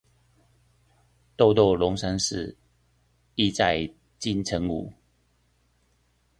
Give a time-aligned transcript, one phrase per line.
[1.35, 2.57] 豆豆龍山寺，
[3.35, 4.91] 億載金城武